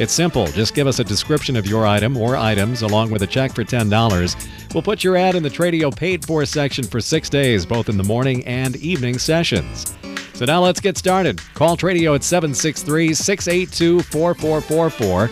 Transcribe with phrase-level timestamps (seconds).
[0.00, 0.46] It's simple.
[0.46, 3.64] Just give us a description of your item or items along with a check for
[3.64, 4.72] $10.
[4.72, 7.98] We'll put your ad in the Tradio paid for section for six days, both in
[7.98, 9.94] the morning and evening sessions.
[10.32, 11.38] So now let's get started.
[11.52, 15.28] Call Tradio at 763 682 4444.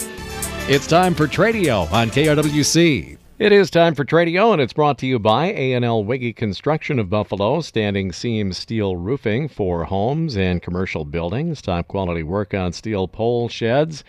[0.68, 3.16] It's time for Tradio on KRWC.
[3.38, 7.08] It is time for Tradio, and it's brought to you by A&L Wiggy Construction of
[7.08, 13.08] Buffalo, standing seam steel roofing for homes and commercial buildings, top quality work on steel
[13.08, 14.04] pole sheds.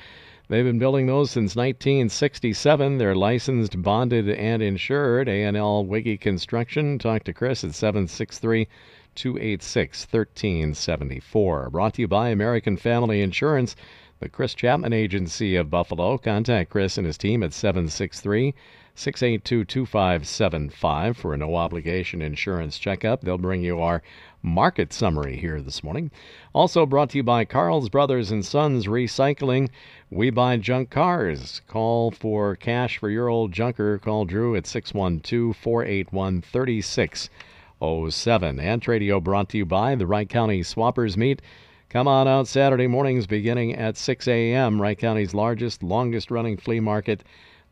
[0.50, 2.98] They've been building those since 1967.
[2.98, 5.30] They're licensed, bonded, and insured.
[5.30, 6.98] A&L Wiggy Construction.
[6.98, 8.68] Talk to Chris at 763
[9.14, 11.70] 286 1374.
[11.70, 13.76] Brought to you by American Family Insurance,
[14.20, 16.18] the Chris Chapman Agency of Buffalo.
[16.18, 18.56] Contact Chris and his team at 763
[18.96, 23.22] 682 2575 for a no obligation insurance checkup.
[23.22, 24.02] They'll bring you our
[24.42, 26.12] market summary here this morning.
[26.54, 29.70] Also brought to you by Carl's Brothers and Sons Recycling.
[30.10, 31.62] We buy junk cars.
[31.68, 33.98] Call for cash for your old junker.
[33.98, 38.60] Call Drew at 612 481 3607.
[38.60, 41.42] And Radio brought to you by the Wright County Swappers Meet.
[41.90, 44.82] Come on out Saturday mornings beginning at 6 a.m.
[44.82, 47.24] Wright County's largest, longest running flea market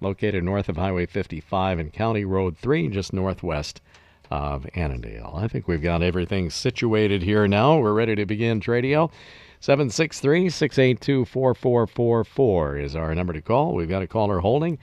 [0.02, 3.82] located north of Highway 55 and County Road 3, just northwest
[4.30, 5.34] of Annandale.
[5.36, 7.78] I think we've got everything situated here now.
[7.78, 9.12] We're ready to begin Tradio.
[9.60, 13.74] 763 682 4444 is our number to call.
[13.74, 14.78] We've got a caller holding,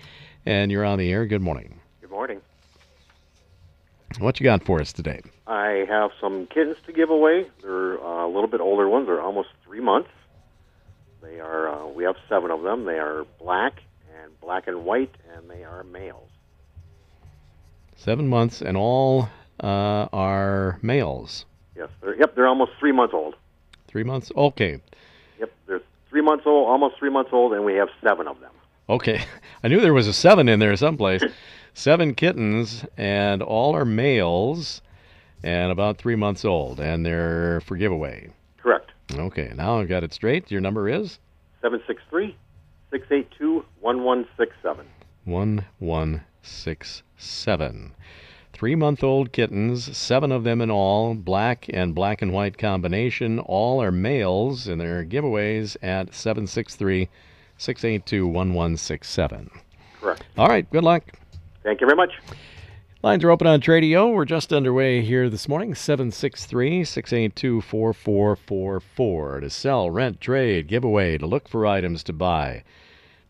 [0.44, 1.26] and you're on the air.
[1.26, 1.80] Good morning.
[2.00, 2.40] Good morning.
[4.18, 5.20] What you got for us today?
[5.46, 7.46] I have some kittens to give away.
[7.62, 9.06] They're uh, a little bit older ones.
[9.06, 10.10] They're almost three months.
[11.22, 11.68] They are.
[11.68, 12.84] Uh, we have seven of them.
[12.84, 13.74] They are black
[14.22, 16.30] and black and white, and they are males.
[18.04, 19.30] Seven months, and all
[19.62, 21.46] uh, are males.
[21.74, 21.88] Yes.
[22.02, 22.34] They're, yep.
[22.36, 23.34] They're almost three months old.
[23.88, 24.30] Three months.
[24.36, 24.82] Okay.
[25.40, 25.50] Yep.
[25.66, 28.50] They're three months old, almost three months old, and we have seven of them.
[28.90, 29.24] Okay.
[29.64, 31.22] I knew there was a seven in there someplace.
[31.72, 34.82] seven kittens, and all are males,
[35.42, 38.28] and about three months old, and they're for giveaway.
[38.58, 38.90] Correct.
[39.14, 39.50] Okay.
[39.56, 40.50] Now I've got it straight.
[40.50, 41.20] Your number is
[41.62, 42.36] Seven six three
[42.90, 44.84] six eight two one one six seven.
[45.24, 47.94] one one six seven.
[48.52, 53.40] Three month old kittens, seven of them in all, black and black and white combination.
[53.40, 57.08] All are males, and their giveaways at 763
[57.58, 59.50] 682 1167.
[60.00, 60.24] Correct.
[60.38, 61.02] All right, good luck.
[61.64, 62.12] Thank you very much.
[63.02, 64.14] Lines are open on Tradio.
[64.14, 65.74] We're just underway here this morning.
[65.74, 72.64] 763 682 4444 to sell, rent, trade, giveaway, to look for items to buy,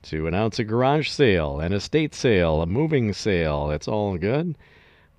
[0.05, 3.71] to announce a garage sale, an estate sale, a moving sale.
[3.71, 4.57] It's all good.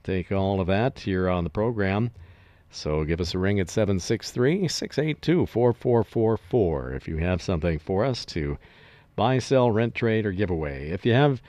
[0.03, 2.11] Take all of that here on the program.
[2.69, 8.25] So give us a ring at 763 682 4444 if you have something for us
[8.25, 8.57] to
[9.15, 10.89] buy, sell, rent, trade, or give away.
[10.89, 11.41] If you have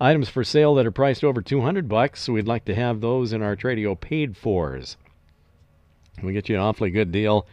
[0.00, 3.42] items for sale that are priced over 200 bucks, we'd like to have those in
[3.42, 4.96] our Tradio paid fors.
[6.22, 7.46] We get you an awfully good deal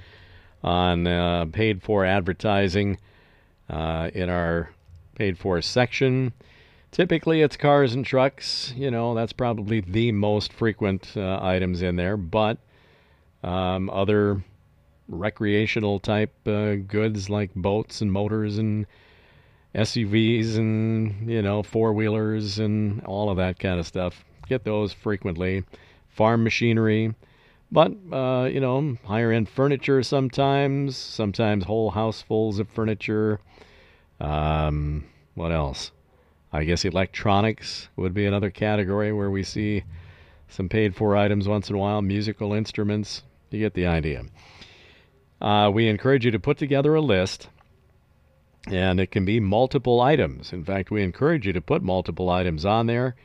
[0.63, 2.97] on uh, paid for advertising
[3.69, 4.71] uh, in our
[5.19, 6.31] paid for section.
[6.91, 8.73] Typically, it's cars and trucks.
[8.75, 12.57] You know, that's probably the most frequent uh, items in there, but
[13.43, 14.41] um, other
[15.09, 18.85] recreational type uh, goods like boats and motors and
[19.75, 24.23] SUVs and you know four wheelers and all of that kind of stuff.
[24.47, 25.63] Get those frequently.
[26.07, 27.13] Farm machinery,
[27.71, 30.95] but uh, you know higher end furniture sometimes.
[30.95, 33.41] Sometimes whole housefuls of furniture.
[34.19, 35.91] Um, what else?
[36.51, 39.83] I guess electronics would be another category where we see
[40.47, 42.01] some paid for items once in a while.
[42.01, 43.23] Musical instruments.
[43.51, 44.25] You get the idea.
[45.41, 47.49] Uh, we encourage you to put together a list
[48.67, 50.51] and it can be multiple items.
[50.51, 53.15] In fact, we encourage you to put multiple items on there.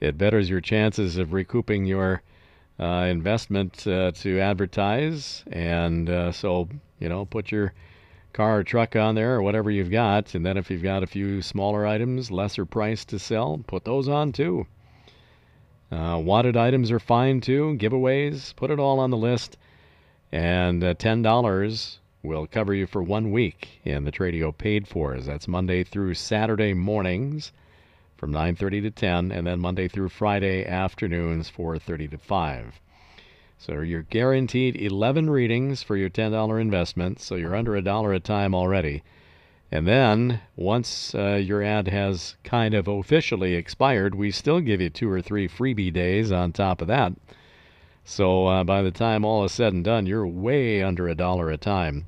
[0.00, 2.22] It betters your chances of recouping your
[2.80, 5.44] uh, investment uh, to advertise.
[5.50, 6.68] And uh, so,
[6.98, 7.72] you know, put your
[8.32, 10.34] car or truck on there or whatever you've got.
[10.34, 14.08] And then if you've got a few smaller items, lesser price to sell, put those
[14.08, 14.66] on too.
[15.90, 17.76] Uh, wanted items are fine too.
[17.78, 19.58] Giveaways, put it all on the list.
[20.30, 25.18] And uh, $10 will cover you for one week in the Tradio paid for.
[25.18, 27.52] That's Monday through Saturday mornings
[28.16, 32.80] from 9:30 to 10, and then Monday through Friday afternoons 4:30 to 5.
[33.64, 38.18] So you're guaranteed 11 readings for your $10 investment, so you're under a dollar a
[38.18, 39.04] time already.
[39.70, 44.90] And then, once uh, your ad has kind of officially expired, we still give you
[44.90, 47.12] two or three freebie days on top of that.
[48.04, 51.48] So uh, by the time all is said and done, you're way under a dollar
[51.48, 52.06] a time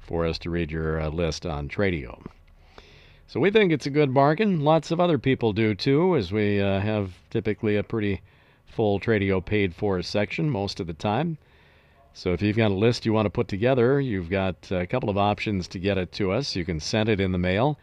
[0.00, 2.26] for us to read your uh, list on Tradio.
[3.28, 4.64] So we think it's a good bargain.
[4.64, 8.20] Lots of other people do too, as we uh, have typically a pretty
[8.68, 11.38] full Tradio paid for section most of the time.
[12.12, 15.08] So if you've got a list you want to put together, you've got a couple
[15.08, 16.56] of options to get it to us.
[16.56, 17.78] You can send it in the mail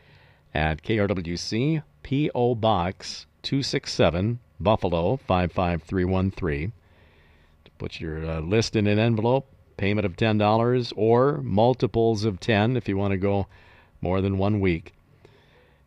[0.54, 2.56] at KRWC P.O.
[2.56, 6.74] Box 267, Buffalo 55313.
[7.66, 9.48] To Put your uh, list in an envelope,
[9.78, 13.48] payment of $10 or multiples of 10 if you want to go
[14.02, 14.94] more than one week.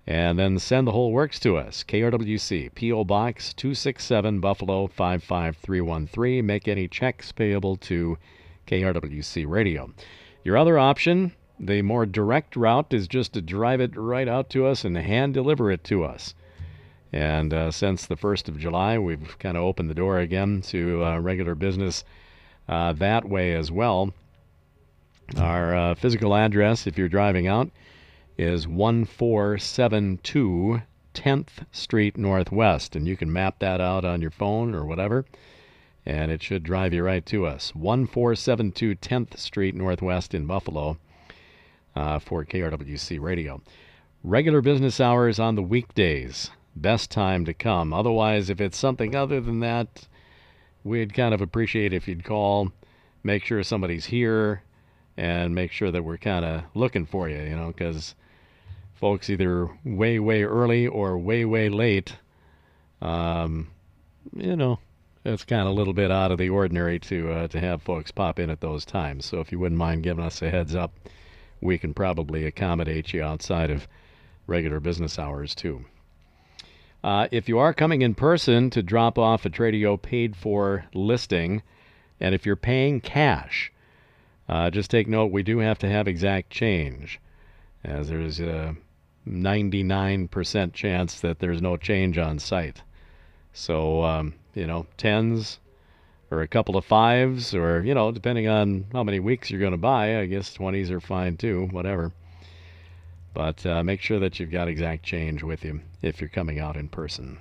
[0.09, 1.85] And then send the whole works to us.
[1.87, 3.05] KRWC, P.O.
[3.05, 6.47] Box 267, Buffalo 55313.
[6.47, 8.17] Make any checks payable to
[8.67, 9.93] KRWC Radio.
[10.45, 14.65] Your other option, the more direct route, is just to drive it right out to
[14.65, 16.35] us and hand deliver it to us.
[17.13, 21.05] And uh, since the 1st of July, we've kind of opened the door again to
[21.05, 22.03] uh, regular business
[22.67, 24.15] uh, that way as well.
[25.37, 27.71] Our uh, physical address, if you're driving out,
[28.39, 30.83] is 1472
[31.13, 32.95] 10th Street Northwest.
[32.95, 35.25] And you can map that out on your phone or whatever,
[36.07, 37.75] and it should drive you right to us.
[37.75, 40.97] 1472 10th Street Northwest in Buffalo
[41.97, 43.61] uh, for KRWC Radio.
[44.23, 46.51] Regular business hours on the weekdays.
[46.77, 47.93] Best time to come.
[47.93, 50.07] Otherwise, if it's something other than that,
[50.85, 52.71] we'd kind of appreciate if you'd call,
[53.25, 54.63] make sure somebody's here,
[55.17, 58.15] and make sure that we're kind of looking for you, you know, because
[58.99, 62.17] folks either way, way early or way, way late,
[63.01, 63.69] um,
[64.35, 64.79] you know,
[65.25, 68.11] it's kind of a little bit out of the ordinary to uh, to have folks
[68.11, 69.27] pop in at those times.
[69.27, 70.93] So if you wouldn't mind giving us a heads up,
[71.61, 73.87] we can probably accommodate you outside of
[74.47, 75.85] regular business hours too.
[77.05, 81.63] Uh, if you are coming in person to drop off a Tradio paid for listing,
[82.21, 83.73] and if you're paying cash,
[84.49, 87.21] uh, just take note we do have to have exact change,
[87.85, 88.75] as there's a
[89.29, 92.83] 99% chance that there's no change on site.
[93.53, 95.59] So, um, you know, tens
[96.31, 99.73] or a couple of fives, or, you know, depending on how many weeks you're going
[99.73, 102.13] to buy, I guess 20s are fine too, whatever.
[103.35, 106.77] But uh, make sure that you've got exact change with you if you're coming out
[106.77, 107.39] in person.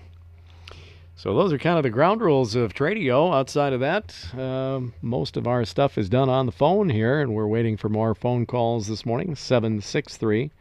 [1.16, 3.34] So those are kind of the ground rules of Tradio.
[3.34, 7.34] Outside of that, um, most of our stuff is done on the phone here, and
[7.34, 9.36] we're waiting for more phone calls this morning.
[9.36, 10.51] 763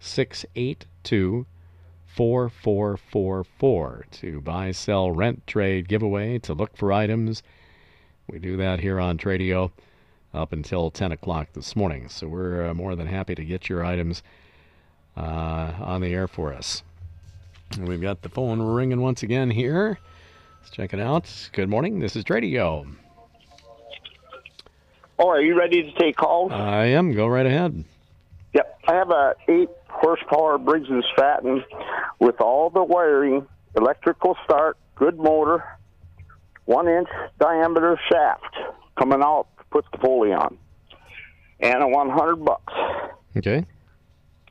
[0.00, 1.46] 682
[2.06, 7.42] 4444 to buy, sell, rent, trade, giveaway, to look for items.
[8.28, 9.70] We do that here on Tradio
[10.34, 12.08] up until 10 o'clock this morning.
[12.08, 14.22] So we're uh, more than happy to get your items
[15.16, 16.82] uh, on the air for us.
[17.76, 19.98] And we've got the phone ringing once again here.
[20.60, 21.50] Let's check it out.
[21.52, 22.00] Good morning.
[22.00, 22.86] This is Tradio.
[25.18, 26.52] Oh, are you ready to take calls?
[26.52, 27.12] I am.
[27.12, 27.84] Go right ahead.
[28.54, 28.80] Yep.
[28.88, 31.64] I have a eight horsepower Briggs and Stratton
[32.18, 33.46] with all the wiring,
[33.76, 35.64] electrical start, good motor,
[36.64, 37.08] one inch
[37.40, 38.56] diameter shaft
[38.98, 40.58] coming out to put the pulley on,
[41.60, 42.72] and a one hundred bucks.
[43.36, 43.64] Okay.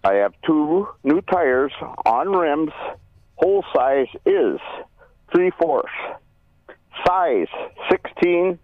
[0.03, 1.73] I have two new tires
[2.05, 2.71] on rims.
[3.35, 4.59] Hole size is
[5.31, 5.89] three fourths.
[7.05, 7.47] Size
[7.91, 8.57] 16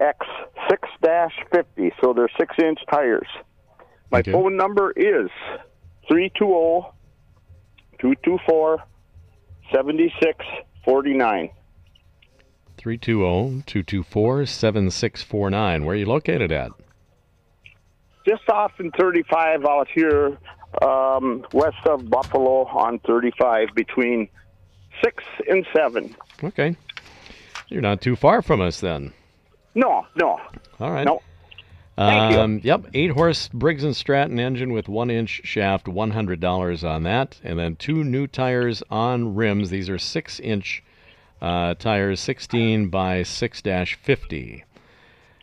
[0.00, 0.26] X
[0.68, 0.88] 6
[1.52, 3.26] 50, So they're six inch tires.
[4.10, 4.32] My Okay.
[4.32, 5.30] phone number is
[6.10, 6.90] 320
[8.00, 8.82] 224
[9.72, 11.50] 7649.
[12.76, 15.84] 320 224 7649.
[15.84, 16.72] Where are you located at?
[18.26, 20.36] Just off in 35 out here
[20.82, 24.28] um, west of Buffalo on 35 between
[25.04, 26.16] 6 and 7.
[26.42, 26.76] Okay.
[27.68, 29.12] You're not too far from us then.
[29.76, 30.40] No, no,
[30.80, 31.04] All right.
[31.04, 31.22] no.
[31.96, 32.40] Thank you.
[32.40, 36.82] Um, yep, eight horse Briggs and Stratton engine with one inch shaft, one hundred dollars
[36.82, 39.70] on that, and then two new tires on rims.
[39.70, 40.82] These are six inch
[41.42, 44.64] uh, tires, sixteen by six dash fifty.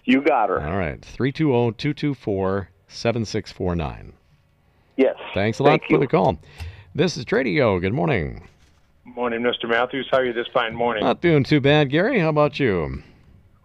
[0.03, 0.65] You got her.
[0.65, 4.13] All right, three two zero two two four seven six four nine.
[4.95, 5.15] Yes.
[5.35, 5.99] Thanks a lot Thank for you.
[5.99, 6.39] the call.
[6.95, 7.79] This is Tradio.
[7.79, 8.47] Good morning.
[9.05, 9.69] Morning, Mr.
[9.69, 10.07] Matthews.
[10.09, 11.03] How are you this fine morning?
[11.03, 12.19] Not doing too bad, Gary.
[12.19, 13.03] How about you?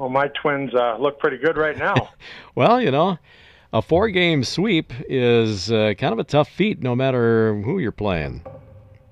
[0.02, 1.94] Well, my twins uh, look pretty good right now.
[2.56, 3.18] Well, you know,
[3.72, 7.92] a four game sweep is uh, kind of a tough feat no matter who you're
[7.92, 8.42] playing.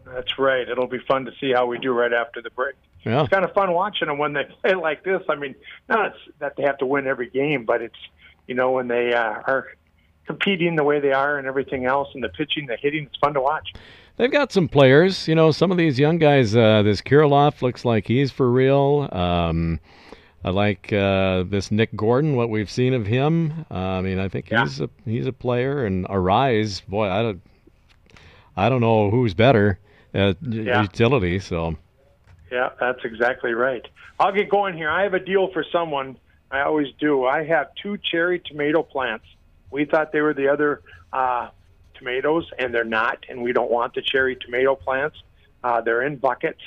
[0.05, 0.69] That's right.
[0.69, 2.75] It'll be fun to see how we do right after the break.
[3.05, 3.21] Yeah.
[3.21, 5.23] It's kind of fun watching them when they play like this.
[5.29, 5.55] I mean,
[5.89, 7.99] not that they have to win every game, but it's
[8.49, 9.69] you know when they uh, are
[10.27, 13.35] competing the way they are and everything else, and the pitching, the hitting, it's fun
[13.35, 13.73] to watch.
[14.17, 15.29] They've got some players.
[15.29, 16.57] You know, some of these young guys.
[16.57, 19.09] Uh, this Kirilloff looks like he's for real.
[19.13, 19.79] Um,
[20.43, 22.35] I like uh, this Nick Gordon.
[22.35, 23.67] What we've seen of him.
[23.71, 24.63] Uh, I mean, I think Yeah.
[24.63, 25.85] he's a he's a player.
[25.85, 27.43] And Arraez, boy, I don't
[28.57, 29.79] I don't know who's better
[30.15, 30.83] at Yeah.
[30.83, 31.39] utility.
[31.41, 31.77] So
[32.51, 33.87] Yeah, that's exactly right.
[34.19, 34.91] I'll get going here.
[34.91, 36.17] I have a deal for someone.
[36.51, 37.25] I always do.
[37.27, 39.25] I have two cherry tomato plants.
[39.71, 40.83] We thought they were the other
[41.13, 41.51] uh,
[41.95, 43.25] tomatoes, and they're not.
[43.29, 45.17] And we don't want the cherry tomato plants.
[45.63, 46.61] Uh, they're in buckets.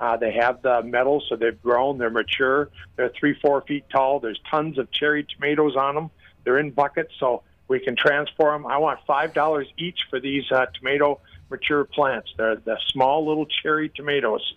[0.00, 1.98] Uh, they have the metal, so they've grown.
[1.98, 2.70] They're mature.
[2.96, 4.18] They're three, four feet tall.
[4.18, 6.10] There's tons of cherry tomatoes on them.
[6.44, 8.66] They're in buckets, so we can transport them.
[8.66, 12.32] I want five dollars each for these uh, tomato mature plants.
[12.36, 14.54] They're the small little cherry tomatoes.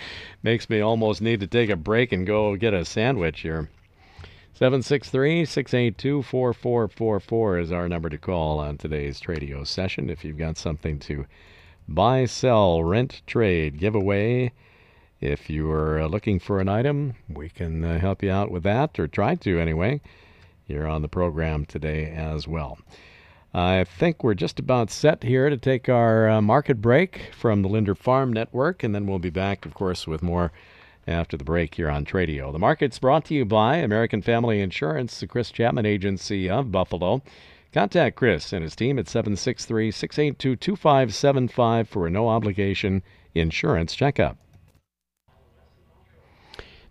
[0.43, 3.69] makes me almost need to take a break and go get a sandwich here.
[4.61, 10.11] 763 682 4444 is our number to call on today's Tradio session.
[10.11, 11.25] If you've got something to
[11.89, 14.53] buy, sell, rent, trade, give away,
[15.19, 18.99] if you're uh, looking for an item, we can uh, help you out with that,
[18.99, 20.03] or try to anyway.
[20.67, 22.79] You're on the program today as well.
[23.55, 27.69] I think we're just about set here to take our uh, market break from the
[27.71, 30.53] Linder Farm Network, and then we'll be back, of course, with more
[31.07, 32.53] after the break here on Tradio.
[32.53, 37.23] The market's brought to you by American Family Insurance, the Chris Chapman Agency of Buffalo.
[37.73, 43.03] Contact Chris and his team at 763 682 2575 for a no obligation
[43.35, 44.37] insurance checkup.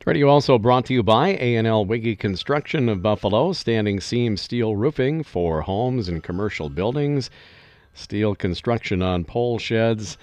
[0.10, 5.22] Radio also brought to you by A&L Wiggy Construction of Buffalo, standing seam steel roofing
[5.22, 7.30] for homes and commercial buildings,
[7.94, 10.18] steel construction on pole sheds.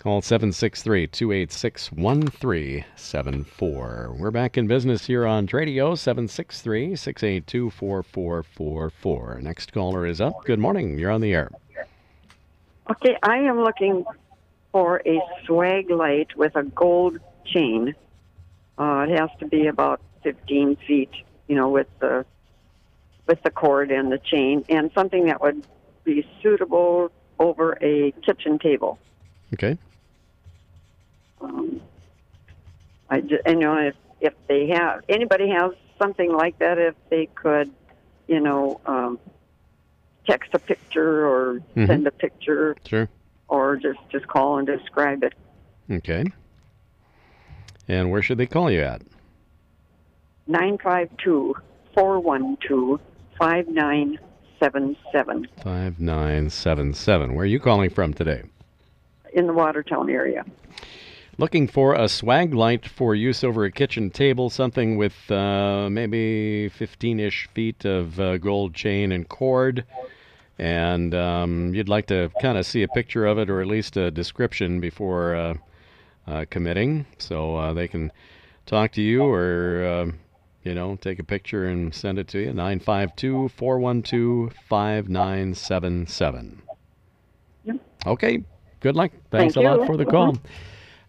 [0.00, 4.16] Call 763 286 1374.
[4.18, 9.40] We're back in business here on Tradio 763 682 4444.
[9.42, 10.42] Next caller is up.
[10.46, 10.98] Good morning.
[10.98, 11.50] You're on the air.
[12.90, 14.06] Okay, I am looking
[14.72, 17.94] for a swag light with a gold chain.
[18.78, 21.10] Uh, it has to be about 15 feet,
[21.46, 22.24] you know, with the
[23.26, 25.66] with the cord and the chain, and something that would
[26.04, 28.98] be suitable over a kitchen table.
[29.52, 29.76] Okay.
[31.40, 31.80] Um,
[33.08, 37.26] I just, you know, if if they have anybody has something like that, if they
[37.34, 37.70] could,
[38.28, 39.18] you know, um,
[40.28, 41.86] text a picture or Mhm.
[41.86, 43.08] send a picture Sure.
[43.48, 45.32] or just just call and describe it.
[45.90, 46.24] Okay.
[47.88, 49.02] And where should they call you at?
[53.40, 54.18] 952-412-5977
[55.62, 57.34] 5977.
[57.34, 58.42] Where are you calling from today?
[59.32, 60.44] in the Watertown area.
[61.40, 66.68] Looking for a swag light for use over a kitchen table, something with uh, maybe
[66.68, 69.86] 15 ish feet of uh, gold chain and cord.
[70.58, 73.96] And um, you'd like to kind of see a picture of it or at least
[73.96, 75.54] a description before uh,
[76.26, 78.12] uh, committing so uh, they can
[78.66, 80.12] talk to you or, uh,
[80.62, 82.52] you know, take a picture and send it to you.
[82.52, 86.62] 952 412 5977.
[88.06, 88.44] Okay.
[88.80, 89.12] Good luck.
[89.30, 89.86] Thanks Thank a lot you.
[89.86, 90.36] for the call.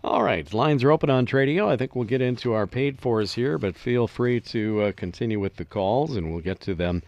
[0.03, 1.67] All right, lines are open on Tradio.
[1.67, 5.39] I think we'll get into our paid fors here, but feel free to uh, continue
[5.39, 7.03] with the calls, and we'll get to them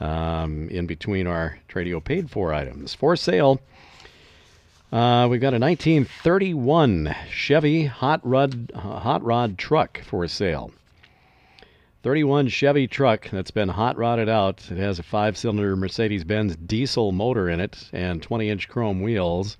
[0.00, 2.92] um, in between our Tradio paid for items.
[2.92, 3.60] For sale,
[4.90, 10.72] uh, we've got a 1931 Chevy hot rod hot rod truck for sale.
[12.02, 14.68] 31 Chevy truck that's been hot rodded out.
[14.72, 19.56] It has a five-cylinder Mercedes-Benz diesel motor in it and 20-inch chrome wheels.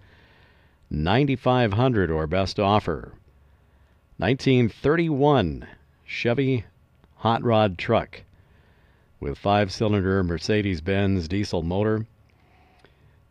[0.91, 3.13] 9500 or best offer.
[4.17, 5.67] 1931
[6.05, 6.65] Chevy
[7.17, 8.23] hot rod truck
[9.21, 12.07] with five-cylinder Mercedes-Benz diesel motor,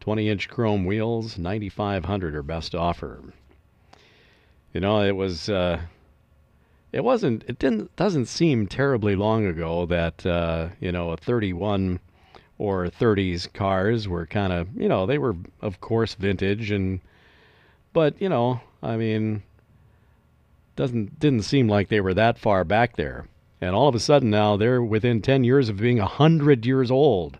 [0.01, 3.21] 20-inch chrome wheels, 9500 or best offer.
[4.73, 5.81] You know, it was uh,
[6.91, 11.99] it wasn't it didn't doesn't seem terribly long ago that uh, you know a 31
[12.57, 16.99] or 30s cars were kind of you know they were of course vintage and
[17.93, 19.43] but you know, I mean,
[20.75, 23.27] doesn't didn't seem like they were that far back there.
[23.59, 27.39] And all of a sudden now they're within 10 years of being 100 years old.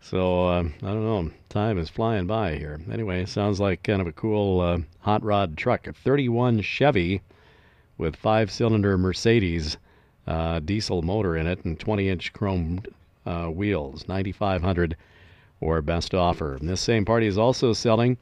[0.00, 1.30] So uh, I don't know.
[1.48, 2.80] Time is flying by here.
[2.92, 5.86] Anyway, sounds like kind of a cool uh, hot rod truck.
[5.86, 7.22] A 31 Chevy
[7.96, 9.78] with five-cylinder Mercedes
[10.26, 12.82] uh, diesel motor in it and 20-inch chrome
[13.26, 14.06] uh, wheels.
[14.06, 14.96] 9,500
[15.60, 16.58] or best offer.
[16.60, 18.18] This same party is also selling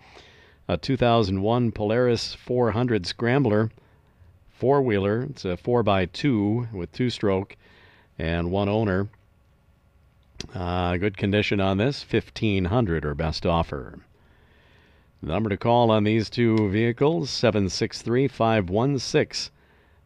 [0.68, 3.70] a 2001 Polaris 400 Scrambler
[4.62, 5.22] four wheeler.
[5.22, 7.56] It's a 4x2 with two stroke
[8.16, 9.08] and one owner.
[10.54, 13.98] Uh, good condition on this 1500 or best offer.
[15.20, 19.52] The number to call on these two vehicles 763 516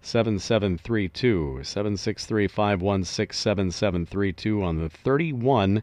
[0.00, 1.60] 7732.
[1.62, 5.82] 763 516 7732 on the 31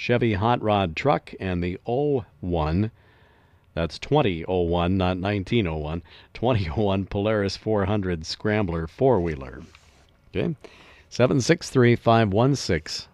[0.00, 2.92] Chevy hot rod truck and the 01
[3.74, 9.64] that's 2001 not 1901 2001 Polaris 400 Scrambler four-wheeler.
[10.30, 10.54] Okay.
[11.10, 13.08] 763-516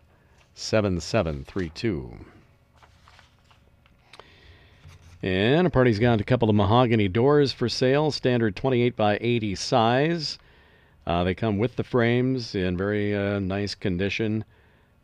[0.55, 2.19] 7732
[5.23, 9.55] and a party's got a couple of mahogany doors for sale standard 28 by 80
[9.55, 10.39] size.
[11.07, 14.45] Uh, they come with the frames in very uh, nice condition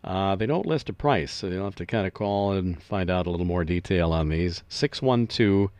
[0.02, 3.10] uh, they don't list a price, so you'll have to kind of call and find
[3.10, 4.62] out a little more detail on these.
[4.68, 5.70] 612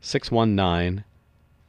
[0.00, 1.04] 619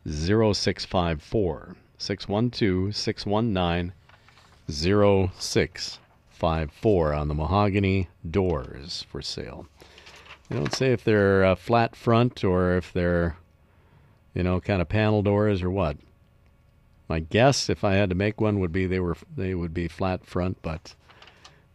[0.05, 1.75] 0654.
[1.97, 3.93] 612 619
[4.69, 9.67] 0654 on the mahogany doors for sale.
[10.49, 13.37] They don't say if they're flat front or if they're,
[14.33, 15.97] you know, kind of panel doors or what.
[17.07, 19.87] My guess, if I had to make one, would be they were they would be
[19.87, 20.93] flat front, but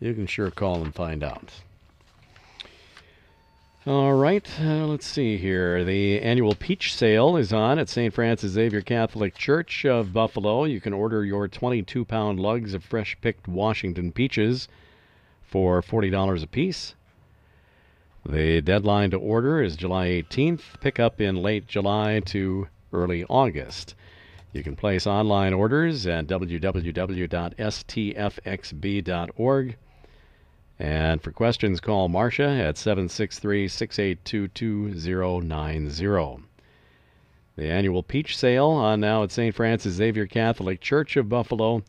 [0.04, 1.50] you can sure call and find out.
[3.86, 5.82] All right, uh, let's see here.
[5.84, 8.12] The annual peach sale is on at St.
[8.12, 10.64] Francis Xavier Catholic Church of Buffalo.
[10.64, 14.68] You can order your 22 pound lugs of fresh picked Washington peaches
[15.42, 16.94] for $40 a piece.
[18.26, 23.94] The deadline to order is July 18th, pick up in late July to early August.
[24.52, 26.96] You can place online orders at www.stfxb.org
[30.78, 36.42] and for questions, call Marcia at 763 682 2090.
[37.54, 39.54] The annual peach sale on now at St.
[39.54, 41.84] Francis Xavier Catholic Church of Buffalo.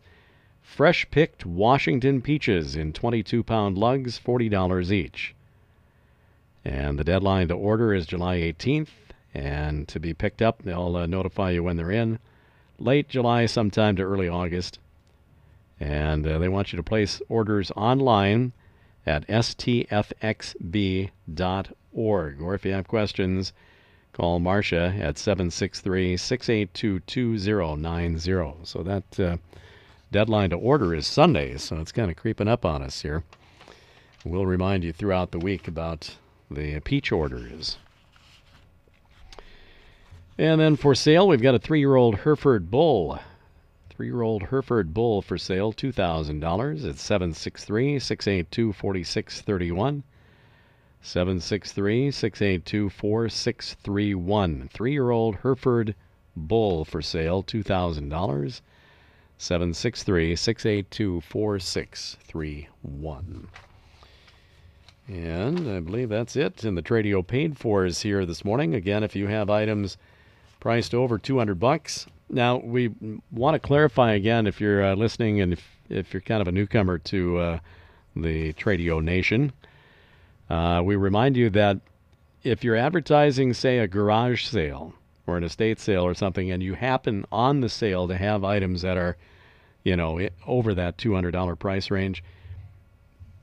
[0.62, 5.34] Fresh picked Washington peaches in 22 pound lugs, $40 each.
[6.63, 8.89] And the deadline to order is July 18th.
[9.34, 12.19] And to be picked up, they'll uh, notify you when they're in.
[12.78, 14.78] Late July, sometime to early August.
[15.80, 18.54] And uh, they want you to place orders online
[19.06, 20.41] at stfxb.org.
[22.41, 23.54] Or if you have questions,
[24.13, 28.54] call Marcia at 763 682 2090.
[28.63, 29.38] So that uh,
[30.12, 33.24] deadline to order is Sunday, so it's kind of creeping up on us here.
[34.24, 36.15] We'll remind you throughout the week about
[36.50, 37.78] the peach orders.
[40.38, 43.20] And then for sale, we've got a three year old Hereford Bull
[43.95, 46.84] Three year old Hereford Bull for sale, $2,000.
[46.84, 50.03] It's 763 682 4631.
[51.01, 54.69] 763 682 4631.
[54.73, 55.95] Three year old Hereford
[56.36, 58.62] Bull for sale, $2,000.
[59.38, 63.47] 763 682 4631.
[65.08, 66.65] And I believe that's it.
[66.65, 68.75] And the Tradio paid for is here this morning.
[68.75, 69.95] Again, if you have items
[70.60, 72.92] priced over 200 bucks, now, we
[73.32, 76.52] want to clarify again if you're uh, listening and if, if you're kind of a
[76.52, 77.60] newcomer to uh,
[78.16, 79.54] the Tradio Nation,
[80.50, 81.80] uh, we remind you that
[82.44, 84.94] if you're advertising, say, a garage sale
[85.28, 88.82] or an estate sale or something, and you happen on the sale to have items
[88.82, 89.18] that are,
[89.84, 92.24] you know, over that $200 price range,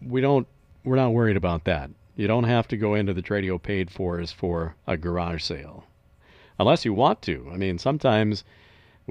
[0.04, 0.46] we don't,
[0.84, 1.90] we're not worried about that.
[2.16, 5.84] You don't have to go into the Tradio paid fors for a garage sale,
[6.58, 7.48] unless you want to.
[7.52, 8.44] I mean, sometimes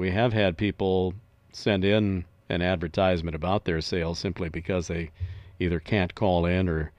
[0.02, 1.14] we have had people
[1.54, 5.12] send in an advertisement about their sale simply because they
[5.60, 6.92] either can't call in or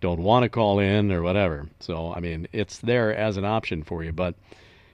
[0.00, 1.66] don't want to call in or whatever.
[1.80, 4.12] So, I mean, it's there as an option for you.
[4.12, 4.36] But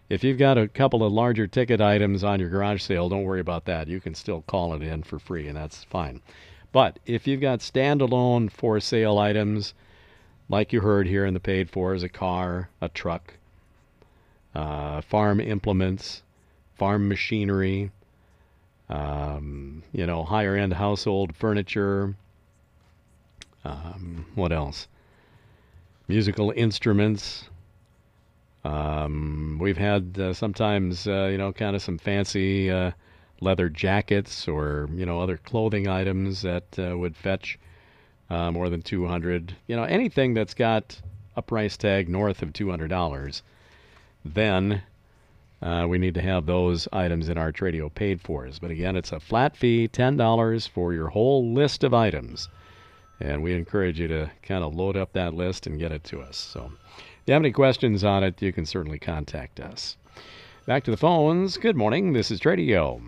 [0.09, 3.41] if you've got a couple of larger ticket items on your garage sale, don't worry
[3.41, 3.87] about that.
[3.87, 6.23] You can still call it in for free, and that's fine.
[6.73, 9.75] But if you've got standalone for sale items,
[10.49, 13.35] like you heard here in the paid for, is a car, a truck,
[14.55, 16.23] uh, farm implements,
[16.83, 17.93] farm machinery,
[18.89, 22.17] um, you know, higher end household furniture.
[23.65, 24.89] Um, what else?
[26.09, 27.49] Musical instruments.
[28.65, 32.91] Um, we've had uh, sometimes, uh, you know, kind of some fancy uh,
[33.41, 37.61] leather jackets or, you know, other clothing items that uh, would fetch
[38.29, 41.01] uh, more than 200 You know, anything that's got
[41.37, 43.43] a price tag north of $200,
[44.25, 44.83] then
[45.63, 48.59] uh, we need to have those items in our Tradio paid for us.
[48.59, 52.49] But again, it's a flat fee, $10 for your whole list of items.
[53.21, 56.21] And we encourage you to kind of load up that list and get it to
[56.21, 56.37] us.
[56.37, 59.97] So if you have any questions on it, you can certainly contact us.
[60.67, 61.57] Back to the phones.
[61.57, 62.13] Good morning.
[62.13, 63.01] This is Tradio.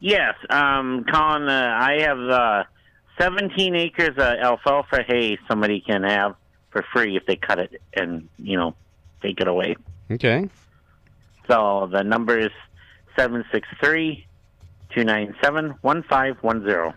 [0.00, 2.64] Yes, um, Colin, uh, I have uh,
[3.20, 6.36] 17 acres of alfalfa hay somebody can have
[6.70, 8.74] for free if they cut it and, you know,
[9.22, 9.76] take it away.
[10.10, 10.48] Okay.
[11.48, 12.52] So the number is
[13.16, 14.26] 763
[14.90, 16.94] 297 1510.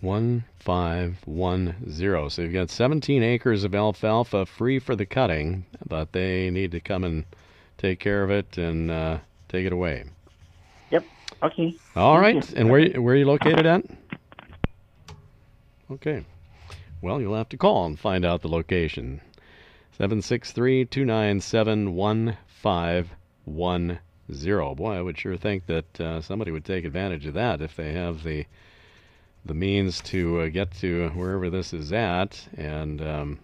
[0.00, 2.30] 1510.
[2.30, 6.80] So you've got 17 acres of alfalfa free for the cutting, but they need to
[6.80, 7.26] come and
[7.76, 9.18] take care of it and uh,
[9.48, 10.04] take it away.
[10.90, 11.04] Yep.
[11.42, 11.76] Okay.
[11.96, 12.50] All right.
[12.54, 13.84] And where where are you located at?
[15.90, 16.24] Okay.
[17.00, 19.20] Well, you'll have to call and find out the location.
[23.48, 24.76] 763-297-1510.
[24.76, 27.92] Boy, I would sure think that uh, somebody would take advantage of that if they
[27.92, 28.46] have the
[29.44, 33.40] the means to uh, get to wherever this is at and um,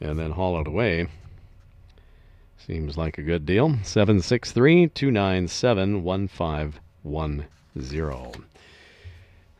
[0.00, 1.06] and then haul it away.
[2.66, 3.76] Seems like a good deal.
[3.82, 8.44] 763 297 1510.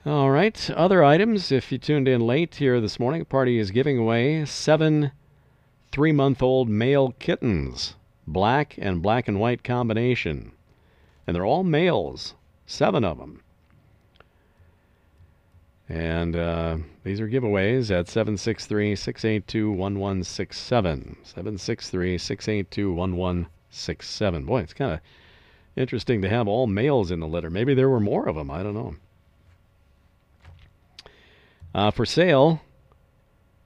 [0.07, 0.71] All right.
[0.71, 1.53] Other items.
[1.53, 5.13] If you tuned in late here this morning, party is giving away seven
[5.93, 7.95] three month old male kittens,
[8.27, 10.53] black and black and white combination.
[11.27, 12.35] And they're all males,
[12.67, 13.43] seven of them.
[15.89, 21.17] And uh, these are giveaways at 763 682 1167.
[21.23, 24.45] 763 682 1167.
[24.45, 25.01] Boy, it's kind of
[25.77, 27.51] interesting to have all males in the litter.
[27.51, 28.51] Maybe there were more of them.
[28.51, 28.97] I don't know.
[31.75, 32.63] Uh, for sale,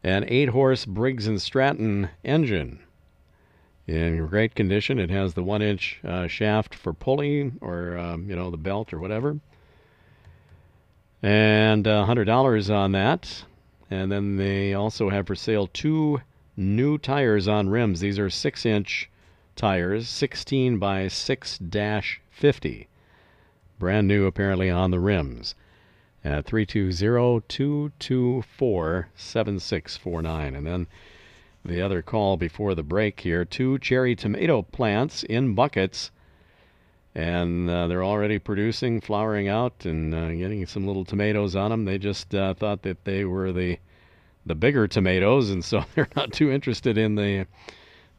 [0.02, 2.80] an 8 horse Briggs and Stratton engine.
[3.88, 5.00] In great condition.
[5.00, 8.92] It has the 1 inch uh, shaft for pulley or, um, you know, the belt
[8.92, 9.40] or whatever
[11.22, 13.44] and uh, $100 on that.
[13.90, 16.20] And then they also have for sale two
[16.56, 18.00] new tires on rims.
[18.00, 19.10] These are 6 inch
[19.56, 21.60] tires, 16 by 6
[22.30, 22.88] 50.
[23.78, 25.54] Brand new, apparently, on the rims.
[26.24, 30.54] At 320 224 7649.
[30.54, 30.86] And then
[31.68, 36.10] the other call before the break here two cherry tomato plants in buckets
[37.14, 41.84] and uh, they're already producing, flowering out, and uh, getting some little tomatoes on them.
[41.84, 43.78] They just uh, thought that they were the
[44.46, 47.46] the bigger tomatoes, and so they're not too interested in the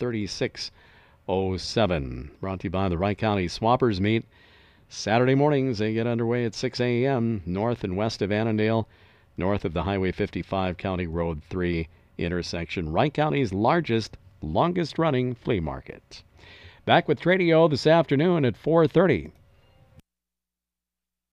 [1.27, 2.33] 3607.
[2.39, 4.27] Brought to you by the Wright County Swappers Meet.
[4.91, 7.41] Saturday mornings, they get underway at 6 a.m.
[7.47, 8.87] north and west of Annandale
[9.39, 15.61] north of the Highway 55 County Road 3 intersection, Wright County's largest, longest running flea
[15.61, 16.23] market.
[16.85, 19.31] Back with Tradio this afternoon at 4:30.